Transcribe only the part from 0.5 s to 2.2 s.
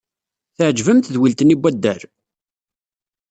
Teɛjeb-am tedwilt-nni n waddal?